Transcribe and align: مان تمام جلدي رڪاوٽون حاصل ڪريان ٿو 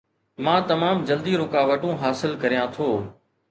مان 0.45 0.59
تمام 0.71 1.03
جلدي 1.09 1.35
رڪاوٽون 1.43 1.95
حاصل 2.07 2.35
ڪريان 2.43 2.67
ٿو 2.75 2.91